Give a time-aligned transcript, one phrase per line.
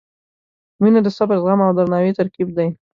[0.81, 2.67] •مینه د صبر، زغم او درناوي ترکیب دی.